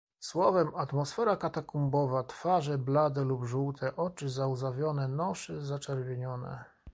[0.19, 6.63] "Słowem, atmosfera katakumbowa, twarze blade lub żółte, oczy załzawione, nosy zaczerwienione."